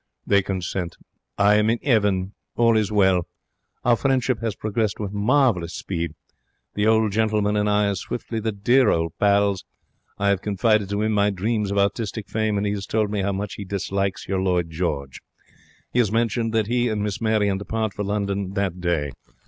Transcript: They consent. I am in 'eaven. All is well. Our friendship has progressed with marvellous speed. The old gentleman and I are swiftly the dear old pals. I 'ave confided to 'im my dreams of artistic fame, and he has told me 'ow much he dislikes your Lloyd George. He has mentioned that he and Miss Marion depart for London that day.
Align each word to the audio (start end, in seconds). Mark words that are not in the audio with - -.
They 0.25 0.41
consent. 0.41 0.95
I 1.37 1.57
am 1.57 1.69
in 1.69 1.77
'eaven. 1.83 2.33
All 2.55 2.75
is 2.75 2.91
well. 2.91 3.27
Our 3.85 3.95
friendship 3.95 4.39
has 4.41 4.55
progressed 4.55 4.99
with 4.99 5.13
marvellous 5.13 5.75
speed. 5.75 6.15
The 6.73 6.87
old 6.87 7.11
gentleman 7.11 7.55
and 7.55 7.69
I 7.69 7.85
are 7.85 7.93
swiftly 7.93 8.39
the 8.39 8.51
dear 8.51 8.89
old 8.89 9.13
pals. 9.19 9.63
I 10.17 10.31
'ave 10.31 10.41
confided 10.41 10.89
to 10.89 11.03
'im 11.03 11.11
my 11.11 11.29
dreams 11.29 11.69
of 11.69 11.77
artistic 11.77 12.29
fame, 12.29 12.57
and 12.57 12.65
he 12.65 12.73
has 12.73 12.87
told 12.87 13.11
me 13.11 13.21
'ow 13.21 13.31
much 13.33 13.53
he 13.57 13.63
dislikes 13.63 14.27
your 14.27 14.41
Lloyd 14.41 14.71
George. 14.71 15.21
He 15.93 15.99
has 15.99 16.11
mentioned 16.11 16.51
that 16.51 16.65
he 16.65 16.89
and 16.89 17.03
Miss 17.03 17.21
Marion 17.21 17.59
depart 17.59 17.93
for 17.93 18.03
London 18.03 18.53
that 18.55 18.81
day. 18.81 19.11